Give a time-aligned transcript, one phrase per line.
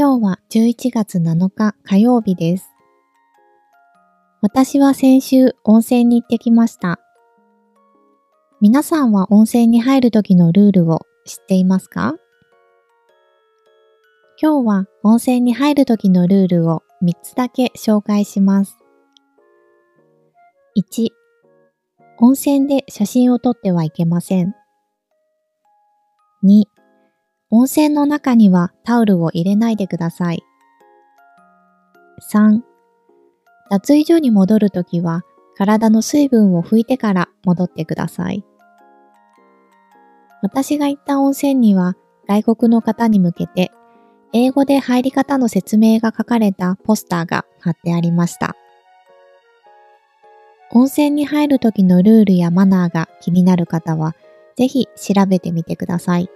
[0.00, 2.70] 今日は11月7日火曜日です。
[4.40, 7.00] 私は先週温泉に行ってきました。
[8.60, 12.14] 皆さんは温泉に入る時のルールを知っていますか？
[14.40, 18.76] 今日は温泉に入る時のルールを3つだけ紹介します。
[20.76, 21.08] 1、
[22.20, 24.54] 温泉で写真を撮ってはいけません。
[26.44, 26.62] 2、
[27.50, 30.44] 温泉の中にはタオルを入れないでください。
[32.30, 32.60] 3、
[33.70, 35.22] 脱衣所に戻るときは
[35.56, 38.44] 体の水分を拭いてから戻ってください。
[40.42, 41.96] 私が行った温泉には
[42.28, 43.70] 外国の方に向けて
[44.34, 48.56] 英語で入り方の説明が書かれたポスターが貼ってありました。
[50.70, 54.14] 温泉に入る時のルールやマナーが気になる方は
[54.54, 56.28] ぜひ調べてみてください。